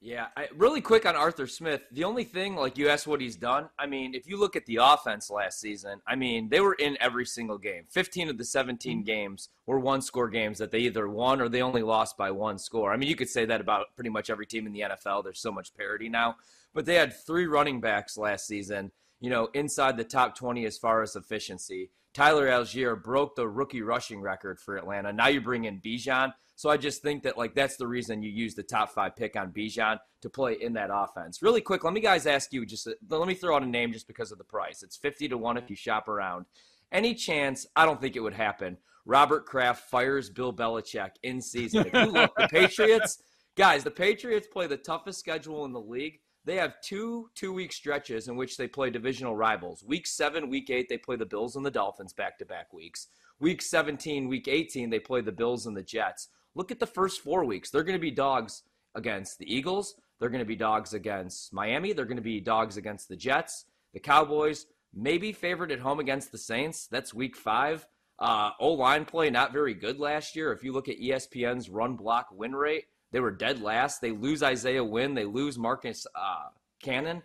Yeah, 0.03 0.27
I, 0.36 0.48
really 0.55 0.81
quick 0.81 1.05
on 1.05 1.15
Arthur 1.15 1.46
Smith. 1.46 1.84
The 1.91 2.05
only 2.05 2.24
thing, 2.24 2.55
like 2.55 2.75
you 2.75 2.89
asked 2.89 3.05
what 3.05 3.22
he's 3.22 3.36
done. 3.36 3.70
I 3.77 3.86
mean, 3.86 4.15
if 4.15 4.27
you 4.27 4.36
look 4.36 4.55
at 4.55 4.65
the 4.65 4.79
offense 4.81 5.29
last 5.29 5.60
season, 5.60 6.01
I 6.08 6.15
mean, 6.15 6.50
they 6.50 6.60
were 6.60 6.74
in 6.74 6.98
every 7.00 7.25
single 7.25 7.60
game. 7.60 7.84
15 7.88 8.29
of 8.29 8.39
the 8.39 8.43
17 8.43 8.98
mm-hmm. 8.98 9.05
games 9.05 9.50
were 9.67 9.79
one 9.79 10.01
score 10.01 10.27
games 10.27 10.58
that 10.58 10.72
they 10.72 10.79
either 10.79 11.08
won 11.08 11.39
or 11.39 11.50
they 11.50 11.62
only 11.62 11.84
lost 11.84 12.17
by 12.17 12.31
one 12.31 12.58
score. 12.58 12.91
I 12.91 12.98
mean, 12.98 13.10
you 13.10 13.15
could 13.15 13.29
say 13.29 13.46
that 13.46 13.62
about 13.62 13.96
pretty 13.96 14.10
much 14.10 14.31
every 14.31 14.48
team 14.48 14.65
in 14.65 14.74
the 14.74 14.79
NFL. 14.79 15.24
There's 15.24 15.39
so 15.39 15.51
much 15.51 15.75
parity 15.75 16.10
now. 16.10 16.36
But 16.74 16.88
they 16.88 16.96
had 16.96 17.13
three 17.13 17.46
running 17.46 17.79
backs 17.79 18.17
last 18.17 18.48
season, 18.48 18.91
you 19.20 19.29
know, 19.29 19.50
inside 19.53 19.98
the 19.98 20.03
top 20.03 20.36
20 20.36 20.65
as 20.65 20.79
far 20.79 21.03
as 21.03 21.15
efficiency. 21.15 21.91
Tyler 22.13 22.48
Allgeier 22.48 23.01
broke 23.01 23.36
the 23.36 23.48
rookie 23.48 23.82
rushing 23.82 24.22
record 24.22 24.60
for 24.60 24.77
Atlanta. 24.77 25.13
Now 25.13 25.27
you 25.27 25.41
bring 25.41 25.65
in 25.65 25.80
Bijan. 25.80 26.34
So 26.56 26.70
I 26.70 26.77
just 26.77 27.01
think 27.01 27.24
that 27.24 27.38
like 27.38 27.56
that's 27.56 27.77
the 27.77 27.88
reason 27.88 28.22
you 28.22 28.30
use 28.30 28.53
the 28.53 28.63
top 28.63 28.91
five 28.91 29.15
pick 29.15 29.36
on 29.36 29.51
Bijan 29.51 29.98
to 30.22 30.30
play 30.30 30.58
in 30.62 30.74
that 30.74 30.89
offense. 30.94 31.41
Really 31.41 31.62
quick, 31.62 31.84
let 31.84 31.94
me 31.94 32.01
guys 32.01 32.27
ask 32.27 32.53
you 32.53 32.65
just 32.65 32.88
uh, 32.88 32.91
let 33.10 33.27
me 33.27 33.34
throw 33.34 33.56
out 33.56 33.63
a 33.63 33.65
name 33.65 33.91
just 33.91 34.08
because 34.08 34.32
of 34.32 34.38
the 34.38 34.44
price. 34.44 34.84
It's 34.84 34.98
fifty 34.98 35.27
to 35.30 35.38
one 35.38 35.58
if 35.58 35.70
you 35.70 35.75
shop 35.75 36.08
around. 36.08 36.46
Any 36.91 37.15
chance? 37.15 37.65
I 37.75 37.86
don't 37.86 38.00
think 38.00 38.15
it 38.15 38.20
would 38.20 38.34
happen. 38.34 38.77
Robert 39.06 39.46
Kraft 39.46 39.89
fires 39.89 40.30
Bill 40.30 40.53
Belichick 40.53 41.12
in 41.24 41.41
season. 41.41 41.88
If 41.88 41.94
you 41.94 42.12
look, 42.12 42.36
the 42.36 42.48
Patriots, 42.51 43.24
guys, 43.56 43.84
the 43.84 43.91
Patriots 43.91 44.48
play 44.48 44.68
the 44.68 44.77
toughest 44.77 45.20
schedule 45.20 45.65
in 45.65 45.72
the 45.72 45.82
league. 45.82 46.20
They 46.43 46.55
have 46.55 46.81
two 46.81 47.29
two 47.36 47.53
week 47.53 47.71
stretches 47.71 48.27
in 48.27 48.36
which 48.36 48.57
they 48.57 48.67
play 48.67 48.89
divisional 48.89 49.36
rivals. 49.36 49.83
Week 49.83 50.07
seven, 50.07 50.50
week 50.50 50.69
eight, 50.69 50.89
they 50.89 50.98
play 50.98 51.15
the 51.15 51.25
Bills 51.25 51.55
and 51.55 51.65
the 51.65 51.71
Dolphins 51.71 52.13
back 52.13 52.38
to 52.39 52.45
back 52.45 52.74
weeks. 52.74 53.07
Week 53.39 53.63
17, 53.63 54.27
week 54.27 54.48
18, 54.48 54.91
they 54.91 55.00
play 55.00 55.21
the 55.21 55.31
Bills 55.31 55.65
and 55.65 55.75
the 55.75 55.81
Jets. 55.81 56.27
Look 56.53 56.69
at 56.69 56.79
the 56.79 56.86
first 56.86 57.21
four 57.21 57.43
weeks. 57.43 57.71
They're 57.71 57.83
going 57.83 57.98
to 57.98 58.00
be 58.00 58.12
dogs 58.12 58.62
against 58.93 59.39
the 59.39 59.51
Eagles. 59.51 59.95
They're 60.19 60.29
going 60.29 60.43
to 60.43 60.45
be 60.45 60.55
dogs 60.55 60.93
against 60.93 61.51
Miami. 61.51 61.91
They're 61.93 62.05
going 62.05 62.17
to 62.17 62.21
be 62.21 62.39
dogs 62.39 62.77
against 62.77 63.10
the 63.10 63.15
Jets, 63.15 63.65
the 63.93 64.00
Cowboys, 64.00 64.67
maybe 64.93 65.31
favored 65.31 65.71
at 65.71 65.79
home 65.79 66.00
against 66.00 66.31
the 66.31 66.38
Saints. 66.38 66.86
That's 66.86 67.15
week 67.15 67.36
five. 67.36 67.88
Uh, 68.19 68.51
o 68.60 68.74
line 68.74 69.05
play, 69.05 69.31
not 69.31 69.51
very 69.51 69.74
good 69.74 70.00
last 70.00 70.36
year. 70.36 70.51
If 70.51 70.63
you 70.63 70.71
look 70.71 70.88
at 70.88 71.00
ESPN's 71.00 71.67
run 71.67 71.95
block 71.95 72.27
win 72.31 72.53
rate, 72.53 72.86
they 73.12 73.20
were 73.20 73.32
dead 73.32 73.62
last. 73.62 74.01
They 74.01 74.12
lose 74.12 74.44
Isaiah 74.44 74.84
Wynn. 74.84 75.13
They 75.13 75.25
lose 75.25 75.58
Marcus 75.58 76.08
uh, 76.15 76.50
Cannon. 76.82 77.22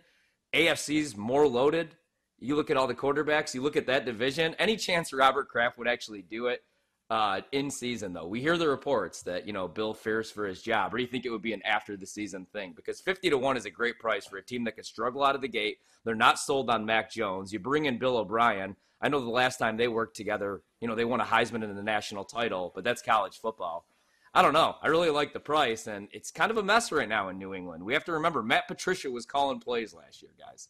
AFC's 0.53 1.15
more 1.15 1.47
loaded. 1.47 1.95
You 2.39 2.55
look 2.55 2.69
at 2.69 2.77
all 2.77 2.87
the 2.87 2.95
quarterbacks, 2.95 3.53
you 3.53 3.61
look 3.61 3.75
at 3.75 3.87
that 3.87 4.05
division. 4.05 4.55
Any 4.59 4.75
chance 4.77 5.11
Robert 5.11 5.49
Kraft 5.49 5.77
would 5.79 5.87
actually 5.87 6.21
do 6.21 6.47
it 6.47 6.61
uh, 7.09 7.41
in 7.51 7.71
season, 7.71 8.13
though? 8.13 8.27
We 8.27 8.41
hear 8.41 8.57
the 8.57 8.67
reports 8.67 9.23
that, 9.23 9.47
you 9.47 9.53
know, 9.53 9.67
Bill 9.67 9.93
fears 9.93 10.29
for 10.29 10.45
his 10.45 10.61
job. 10.61 10.93
Or 10.93 10.97
do 10.97 11.03
you 11.03 11.09
think 11.09 11.25
it 11.25 11.31
would 11.31 11.41
be 11.41 11.53
an 11.53 11.65
after 11.65 11.97
the 11.97 12.05
season 12.05 12.45
thing? 12.53 12.73
Because 12.75 13.01
50 13.01 13.31
to 13.31 13.37
1 13.37 13.57
is 13.57 13.65
a 13.65 13.71
great 13.71 13.97
price 13.97 14.27
for 14.27 14.37
a 14.37 14.43
team 14.43 14.63
that 14.65 14.75
could 14.75 14.85
struggle 14.85 15.23
out 15.23 15.35
of 15.35 15.41
the 15.41 15.47
gate. 15.47 15.77
They're 16.05 16.15
not 16.15 16.37
sold 16.37 16.69
on 16.69 16.85
Mac 16.85 17.11
Jones. 17.11 17.51
You 17.51 17.59
bring 17.59 17.85
in 17.85 17.97
Bill 17.97 18.17
O'Brien. 18.17 18.75
I 19.01 19.09
know 19.09 19.19
the 19.19 19.29
last 19.29 19.57
time 19.57 19.77
they 19.77 19.87
worked 19.87 20.15
together, 20.15 20.61
you 20.79 20.87
know, 20.87 20.95
they 20.95 21.05
won 21.05 21.21
a 21.21 21.25
Heisman 21.25 21.63
and 21.63 21.77
the 21.77 21.83
national 21.83 22.23
title, 22.23 22.71
but 22.73 22.83
that's 22.83 23.01
college 23.01 23.39
football. 23.39 23.85
I 24.33 24.41
don't 24.41 24.53
know. 24.53 24.75
I 24.81 24.87
really 24.87 25.09
like 25.09 25.33
the 25.33 25.39
price, 25.39 25.87
and 25.87 26.07
it's 26.11 26.31
kind 26.31 26.51
of 26.51 26.57
a 26.57 26.63
mess 26.63 26.91
right 26.91 27.09
now 27.09 27.29
in 27.29 27.37
New 27.37 27.53
England. 27.53 27.83
We 27.83 27.93
have 27.93 28.05
to 28.05 28.11
remember 28.11 28.43
Matt 28.43 28.67
Patricia 28.67 29.09
was 29.09 29.25
calling 29.25 29.59
plays 29.59 29.93
last 29.93 30.21
year, 30.21 30.31
guys. 30.37 30.69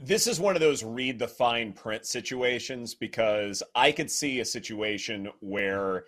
This 0.00 0.26
is 0.26 0.38
one 0.38 0.54
of 0.54 0.60
those 0.60 0.84
read 0.84 1.18
the 1.18 1.26
fine 1.26 1.72
print 1.72 2.06
situations 2.06 2.94
because 2.94 3.62
I 3.74 3.90
could 3.90 4.10
see 4.10 4.40
a 4.40 4.44
situation 4.44 5.28
where 5.40 6.04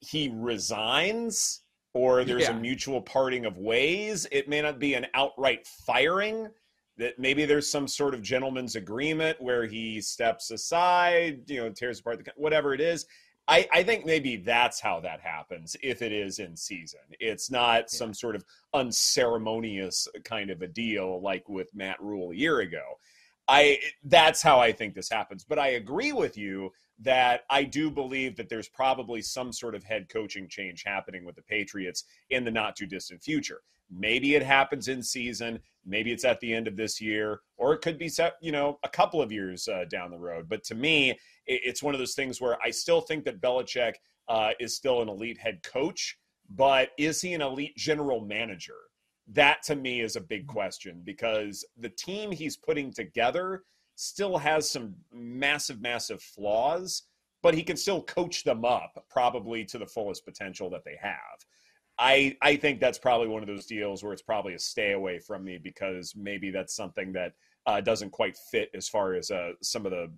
he 0.00 0.30
resigns 0.32 1.62
or 1.94 2.24
there's 2.24 2.44
Yeah. 2.44 2.56
a 2.56 2.60
mutual 2.60 3.02
parting 3.02 3.44
of 3.44 3.58
ways. 3.58 4.26
It 4.30 4.48
may 4.48 4.62
not 4.62 4.78
be 4.78 4.94
an 4.94 5.08
outright 5.14 5.66
firing. 5.66 6.48
That 6.96 7.18
maybe 7.18 7.44
there's 7.44 7.70
some 7.70 7.86
sort 7.86 8.14
of 8.14 8.22
gentleman's 8.22 8.76
agreement 8.76 9.40
where 9.40 9.66
he 9.66 10.00
steps 10.00 10.50
aside, 10.50 11.48
you 11.48 11.58
know, 11.58 11.70
tears 11.70 12.00
apart 12.00 12.24
the 12.24 12.32
whatever 12.36 12.74
it 12.74 12.80
is. 12.80 13.06
I, 13.48 13.66
I 13.72 13.82
think 13.82 14.04
maybe 14.04 14.36
that's 14.36 14.78
how 14.78 15.00
that 15.00 15.20
happens 15.20 15.74
if 15.82 16.02
it 16.02 16.12
is 16.12 16.38
in 16.38 16.54
season. 16.54 17.00
It's 17.18 17.50
not 17.50 17.90
some 17.90 18.12
sort 18.12 18.36
of 18.36 18.44
unceremonious 18.74 20.06
kind 20.22 20.50
of 20.50 20.60
a 20.60 20.68
deal 20.68 21.22
like 21.22 21.48
with 21.48 21.74
Matt 21.74 22.00
Rhule 22.00 22.30
a 22.30 22.34
year 22.34 22.60
ago. 22.60 22.82
I 23.48 23.78
that's 24.04 24.42
how 24.42 24.60
I 24.60 24.72
think 24.72 24.94
this 24.94 25.08
happens. 25.08 25.44
But 25.44 25.58
I 25.58 25.68
agree 25.68 26.12
with 26.12 26.36
you 26.36 26.70
that 27.00 27.42
I 27.48 27.64
do 27.64 27.90
believe 27.90 28.36
that 28.36 28.50
there's 28.50 28.68
probably 28.68 29.22
some 29.22 29.52
sort 29.52 29.74
of 29.74 29.82
head 29.82 30.08
coaching 30.10 30.46
change 30.48 30.84
happening 30.84 31.24
with 31.24 31.36
the 31.36 31.42
Patriots 31.42 32.04
in 32.28 32.44
the 32.44 32.50
not 32.50 32.76
too 32.76 32.86
distant 32.86 33.22
future. 33.22 33.62
Maybe 33.90 34.34
it 34.34 34.42
happens 34.42 34.88
in 34.88 35.02
season. 35.02 35.60
Maybe 35.88 36.12
it's 36.12 36.24
at 36.24 36.40
the 36.40 36.54
end 36.54 36.68
of 36.68 36.76
this 36.76 37.00
year, 37.00 37.40
or 37.56 37.72
it 37.72 37.80
could 37.80 37.98
be 37.98 38.08
set, 38.08 38.34
you 38.40 38.52
know, 38.52 38.78
a 38.82 38.88
couple 38.88 39.22
of 39.22 39.32
years 39.32 39.66
uh, 39.68 39.84
down 39.90 40.10
the 40.10 40.18
road. 40.18 40.48
But 40.48 40.64
to 40.64 40.74
me, 40.74 41.18
it's 41.46 41.82
one 41.82 41.94
of 41.94 41.98
those 41.98 42.14
things 42.14 42.40
where 42.40 42.58
I 42.62 42.70
still 42.70 43.00
think 43.00 43.24
that 43.24 43.40
Belichick 43.40 43.94
uh, 44.28 44.50
is 44.60 44.76
still 44.76 45.00
an 45.02 45.08
elite 45.08 45.38
head 45.38 45.62
coach, 45.62 46.18
but 46.50 46.90
is 46.98 47.20
he 47.20 47.34
an 47.34 47.42
elite 47.42 47.76
general 47.76 48.20
manager? 48.20 48.74
That 49.28 49.62
to 49.64 49.76
me 49.76 50.00
is 50.00 50.16
a 50.16 50.20
big 50.20 50.46
question 50.46 51.02
because 51.04 51.64
the 51.76 51.90
team 51.90 52.32
he's 52.32 52.56
putting 52.56 52.92
together 52.92 53.62
still 53.94 54.38
has 54.38 54.70
some 54.70 54.94
massive, 55.12 55.80
massive 55.80 56.22
flaws, 56.22 57.02
but 57.42 57.54
he 57.54 57.62
can 57.62 57.76
still 57.76 58.02
coach 58.02 58.44
them 58.44 58.64
up 58.64 59.04
probably 59.10 59.64
to 59.64 59.78
the 59.78 59.86
fullest 59.86 60.24
potential 60.24 60.70
that 60.70 60.84
they 60.84 60.96
have. 61.00 61.18
I 61.98 62.36
I 62.42 62.56
think 62.56 62.80
that's 62.80 62.98
probably 62.98 63.28
one 63.28 63.42
of 63.42 63.48
those 63.48 63.66
deals 63.66 64.02
where 64.02 64.12
it's 64.12 64.22
probably 64.22 64.54
a 64.54 64.58
stay 64.58 64.92
away 64.92 65.18
from 65.18 65.44
me 65.44 65.58
because 65.58 66.14
maybe 66.16 66.50
that's 66.50 66.74
something 66.74 67.12
that 67.12 67.32
uh, 67.66 67.80
doesn't 67.80 68.10
quite 68.10 68.36
fit 68.50 68.70
as 68.74 68.88
far 68.88 69.14
as 69.14 69.30
uh, 69.30 69.52
some 69.62 69.84
of 69.84 69.92
the 69.92 70.10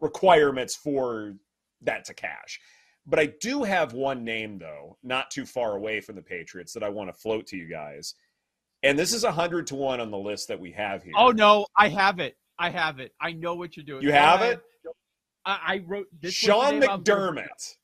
requirements 0.00 0.74
for 0.74 1.34
that 1.82 2.04
to 2.06 2.14
cash. 2.14 2.60
But 3.06 3.18
I 3.18 3.32
do 3.40 3.62
have 3.62 3.92
one 3.92 4.24
name 4.24 4.58
though, 4.58 4.96
not 5.02 5.30
too 5.30 5.46
far 5.46 5.76
away 5.76 6.00
from 6.00 6.16
the 6.16 6.22
Patriots 6.22 6.72
that 6.72 6.82
I 6.82 6.88
want 6.88 7.08
to 7.08 7.14
float 7.14 7.46
to 7.48 7.56
you 7.56 7.68
guys. 7.68 8.14
And 8.82 8.98
this 8.98 9.12
is 9.12 9.24
a 9.24 9.32
hundred 9.32 9.66
to 9.68 9.74
one 9.74 10.00
on 10.00 10.10
the 10.10 10.18
list 10.18 10.48
that 10.48 10.58
we 10.58 10.72
have 10.72 11.02
here. 11.02 11.12
Oh 11.16 11.30
no, 11.30 11.66
I 11.76 11.88
have 11.88 12.18
it. 12.18 12.36
I 12.58 12.70
have 12.70 12.98
it. 12.98 13.12
I 13.20 13.32
know 13.32 13.54
what 13.54 13.76
you're 13.76 13.84
doing. 13.84 14.02
You 14.02 14.12
have 14.12 14.42
it. 14.42 14.60
I, 15.44 15.58
I 15.66 15.84
wrote 15.86 16.06
this. 16.20 16.34
Sean 16.34 16.80
McDermott. 16.80 17.76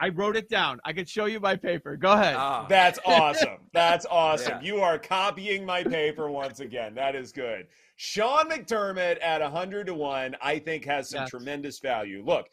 I 0.00 0.08
wrote 0.08 0.36
it 0.36 0.48
down. 0.48 0.80
I 0.84 0.92
can 0.92 1.06
show 1.06 1.26
you 1.26 1.40
my 1.40 1.56
paper. 1.56 1.96
Go 1.96 2.12
ahead. 2.12 2.36
Oh. 2.36 2.66
That's 2.68 2.98
awesome. 3.06 3.58
That's 3.72 4.06
awesome. 4.10 4.58
Yeah. 4.60 4.74
You 4.74 4.80
are 4.80 4.98
copying 4.98 5.64
my 5.64 5.84
paper 5.84 6.30
once 6.30 6.60
again. 6.60 6.94
That 6.94 7.14
is 7.14 7.32
good. 7.32 7.66
Sean 7.96 8.50
McDermott 8.50 9.22
at 9.22 9.40
100 9.40 9.86
to 9.86 9.94
1, 9.94 10.36
I 10.42 10.58
think 10.58 10.84
has 10.84 11.10
some 11.10 11.20
yes. 11.20 11.30
tremendous 11.30 11.78
value. 11.78 12.24
Look, 12.26 12.46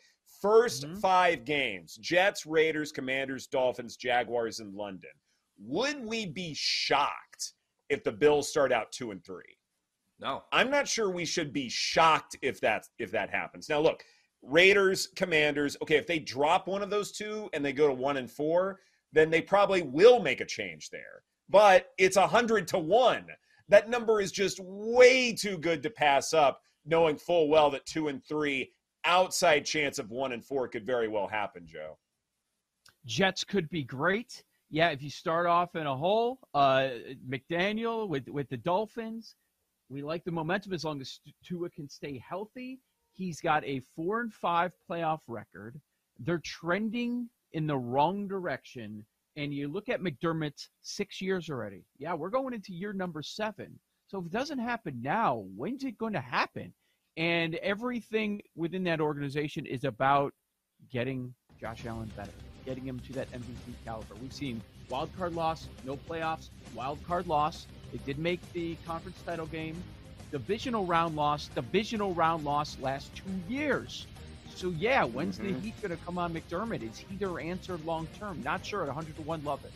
1st 0.43 0.85
mm-hmm. 0.85 0.99
five 0.99 1.45
games 1.45 1.97
Jets, 1.97 2.45
Raiders, 2.45 2.91
Commanders, 2.91 3.47
Dolphins, 3.47 3.95
Jaguars, 3.95 4.59
in 4.59 4.75
London. 4.75 5.11
Would 5.59 6.05
we 6.05 6.25
be 6.25 6.53
shocked 6.55 7.53
if 7.89 8.03
the 8.03 8.11
Bills 8.11 8.49
start 8.49 8.71
out 8.71 8.91
two 8.91 9.11
and 9.11 9.23
three? 9.23 9.57
No. 10.19 10.43
I'm 10.51 10.69
not 10.69 10.87
sure 10.87 11.09
we 11.09 11.25
should 11.25 11.51
be 11.51 11.69
shocked 11.69 12.37
if 12.41 12.61
that's 12.61 12.89
if 12.99 13.11
that 13.11 13.29
happens. 13.29 13.69
Now 13.69 13.79
look, 13.79 14.03
Raiders, 14.41 15.07
Commanders, 15.15 15.77
okay, 15.81 15.95
if 15.95 16.07
they 16.07 16.19
drop 16.19 16.67
one 16.67 16.81
of 16.81 16.89
those 16.89 17.11
two 17.11 17.49
and 17.53 17.63
they 17.63 17.73
go 17.73 17.87
to 17.87 17.93
one 17.93 18.17
and 18.17 18.29
four, 18.29 18.79
then 19.13 19.29
they 19.29 19.41
probably 19.41 19.81
will 19.81 20.21
make 20.21 20.41
a 20.41 20.45
change 20.45 20.89
there. 20.89 21.23
But 21.49 21.91
it's 21.97 22.17
a 22.17 22.27
hundred 22.27 22.67
to 22.69 22.79
one. 22.79 23.25
That 23.67 23.89
number 23.89 24.21
is 24.21 24.31
just 24.31 24.59
way 24.61 25.33
too 25.33 25.57
good 25.57 25.83
to 25.83 25.89
pass 25.89 26.33
up, 26.33 26.61
knowing 26.85 27.17
full 27.17 27.49
well 27.49 27.69
that 27.71 27.85
two 27.85 28.07
and 28.07 28.23
three, 28.23 28.71
outside 29.05 29.65
chance 29.65 29.99
of 29.99 30.11
one 30.11 30.31
and 30.31 30.43
four 30.43 30.67
could 30.67 30.85
very 30.85 31.07
well 31.07 31.27
happen, 31.27 31.65
Joe. 31.67 31.97
Jets 33.05 33.43
could 33.43 33.69
be 33.69 33.83
great. 33.83 34.43
Yeah, 34.69 34.89
if 34.89 35.01
you 35.01 35.09
start 35.09 35.47
off 35.47 35.75
in 35.75 35.85
a 35.85 35.95
hole, 35.95 36.39
uh, 36.53 36.89
McDaniel 37.29 38.07
with 38.07 38.27
with 38.29 38.47
the 38.49 38.57
Dolphins, 38.57 39.35
we 39.89 40.01
like 40.01 40.23
the 40.23 40.31
momentum 40.31 40.73
as 40.73 40.85
long 40.85 41.01
as 41.01 41.19
Tua 41.43 41.69
can 41.69 41.89
stay 41.89 42.23
healthy. 42.27 42.79
He's 43.13 43.41
got 43.41 43.63
a 43.65 43.81
four 43.95 44.21
and 44.21 44.33
five 44.33 44.73
playoff 44.89 45.19
record. 45.27 45.79
They're 46.19 46.41
trending 46.43 47.29
in 47.53 47.67
the 47.67 47.77
wrong 47.77 48.27
direction. 48.27 49.05
And 49.37 49.53
you 49.53 49.67
look 49.67 49.89
at 49.89 50.01
McDermott's 50.01 50.69
six 50.81 51.21
years 51.21 51.49
already. 51.49 51.85
Yeah, 51.97 52.13
we're 52.13 52.29
going 52.29 52.53
into 52.53 52.73
year 52.73 52.93
number 52.93 53.21
seven. 53.21 53.79
So 54.07 54.19
if 54.19 54.25
it 54.25 54.31
doesn't 54.31 54.59
happen 54.59 55.01
now, 55.01 55.45
when's 55.55 55.83
it 55.83 55.97
going 55.97 56.13
to 56.13 56.21
happen? 56.21 56.73
And 57.17 57.55
everything 57.55 58.41
within 58.55 58.83
that 58.85 58.99
organization 58.99 59.65
is 59.65 59.83
about 59.83 60.33
getting 60.89 61.33
Josh 61.59 61.85
Allen 61.85 62.11
better, 62.17 62.31
getting 62.65 62.85
him 62.85 62.99
to 62.99 63.13
that 63.13 63.31
MVP 63.31 63.73
caliber. 63.85 64.15
We've 64.21 64.33
seen 64.33 64.61
wild 64.89 65.09
card 65.17 65.33
loss, 65.33 65.67
no 65.85 65.95
playoffs, 65.95 66.49
wild 66.73 66.99
card 67.05 67.27
loss. 67.27 67.67
They 67.91 67.99
did 67.99 68.17
make 68.17 68.41
the 68.53 68.75
conference 68.85 69.21
title 69.25 69.45
game 69.45 69.81
divisional 70.31 70.85
round 70.85 71.15
loss, 71.15 71.49
divisional 71.53 72.13
round 72.13 72.43
loss 72.43 72.77
last 72.79 73.13
two 73.15 73.53
years. 73.53 74.07
So 74.55 74.69
yeah, 74.69 75.03
when's 75.03 75.37
mm-hmm. 75.37 75.53
the 75.53 75.59
Heat 75.59 75.81
going 75.81 75.97
to 75.97 76.03
come 76.05 76.17
on 76.17 76.33
McDermott? 76.33 76.83
Is 76.83 76.97
he 76.97 77.15
their 77.15 77.39
answer 77.39 77.77
long 77.85 78.07
term? 78.19 78.41
Not 78.43 78.65
sure. 78.65 78.81
At 78.81 78.87
100 78.87 79.15
to 79.15 79.21
one, 79.23 79.43
love 79.43 79.63
it. 79.65 79.71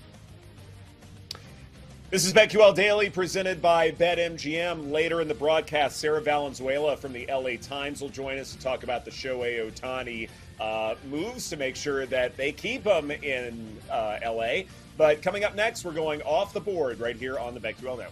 This 2.11 2.25
is 2.25 2.33
BetQL 2.33 2.75
Daily 2.75 3.09
presented 3.09 3.61
by 3.61 3.91
BetMGM. 3.91 4.91
Later 4.91 5.21
in 5.21 5.27
the 5.27 5.33
broadcast, 5.33 5.97
Sarah 5.97 6.21
Valenzuela 6.21 6.95
from 6.95 7.13
the 7.13 7.25
LA 7.27 7.57
Times 7.59 7.99
will 7.99 8.09
join 8.09 8.37
us 8.37 8.53
to 8.53 8.59
talk 8.59 8.83
about 8.83 9.05
the 9.05 9.11
Shohei 9.11 9.69
Ohtani 9.69 10.29
uh, 10.59 10.95
moves 11.09 11.49
to 11.49 11.57
make 11.57 11.75
sure 11.75 12.05
that 12.05 12.37
they 12.37 12.51
keep 12.51 12.83
him 12.83 13.09
in 13.11 13.75
uh, 13.91 14.19
LA. 14.23 14.61
But 14.97 15.21
coming 15.21 15.43
up 15.43 15.55
next, 15.55 15.83
we're 15.83 15.93
going 15.93 16.21
off 16.21 16.53
the 16.53 16.61
board 16.61 16.99
right 16.99 17.15
here 17.15 17.37
on 17.39 17.53
the 17.53 17.59
BetQL 17.59 17.97
Network. 17.97 18.03